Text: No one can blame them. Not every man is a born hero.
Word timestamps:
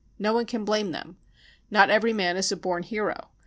No 0.17 0.33
one 0.33 0.47
can 0.47 0.65
blame 0.65 0.93
them. 0.93 1.17
Not 1.69 1.91
every 1.91 2.11
man 2.11 2.35
is 2.35 2.51
a 2.51 2.57
born 2.57 2.81
hero. 2.81 3.29